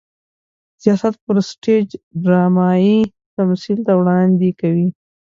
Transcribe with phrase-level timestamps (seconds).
[0.75, 1.87] د سياست پر سټېج
[2.23, 2.99] ډرامايي
[3.37, 4.87] تمثيل ته وړاندې کوي.